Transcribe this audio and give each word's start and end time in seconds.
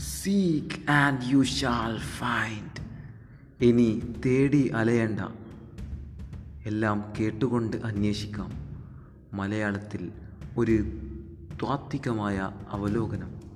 Seek 0.00 0.90
and 0.90 1.20
you 1.24 1.42
shall 1.42 1.98
find 1.98 2.80
ഇനി 3.64 4.02
തേടി 4.26 4.68
അലയണ്ട. 4.68 5.20
എല്ലാം 6.66 7.12
കേട്ടുകൊണ്ട് 7.20 7.76
അന്വേഷിക്കാം. 7.76 8.50
മലയാളത്തിൽ 9.32 10.12
ഒരു 10.58 10.82
ത്വാത്വികമായ 11.60 12.50
അവലോകനം. 12.68 13.49